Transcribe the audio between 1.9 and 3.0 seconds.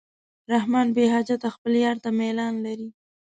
ته میلان لري.